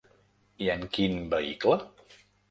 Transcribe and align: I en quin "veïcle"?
I 0.67 0.69
en 0.75 0.85
quin 0.95 1.19
"veïcle"? 1.33 1.77